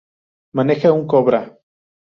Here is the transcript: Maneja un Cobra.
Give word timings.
Maneja 0.59 0.91
un 0.95 1.05
Cobra. 1.13 1.43